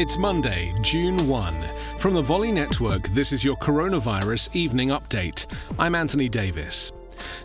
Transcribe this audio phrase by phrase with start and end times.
[0.00, 1.54] It's Monday, June 1.
[1.98, 5.44] From the Volley Network, this is your coronavirus evening update.
[5.78, 6.90] I'm Anthony Davis.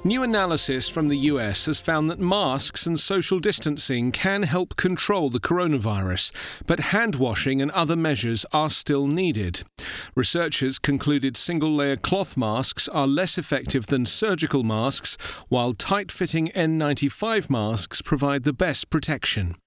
[0.06, 5.30] New analysis from the US has found that masks and social distancing can help control
[5.30, 6.32] the coronavirus,
[6.66, 9.64] but hand washing and other measures are still needed.
[10.16, 15.18] Researchers concluded single layer cloth masks are less effective than surgical masks,
[15.50, 19.58] while tight fitting N95 masks provide the best protection.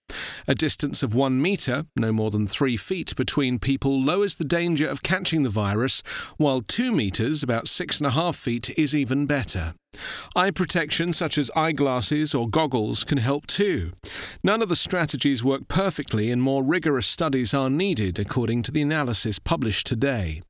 [0.49, 4.89] A distance of one metre, no more than three feet, between people lowers the danger
[4.89, 6.03] of catching the virus,
[6.39, 9.75] while two metres, about six and a half feet, is even better.
[10.35, 13.93] Eye protection, such as eyeglasses or goggles, can help too.
[14.43, 18.83] None of the strategies work perfectly, and more rigorous studies are needed, according to the
[18.83, 20.41] analysis published today.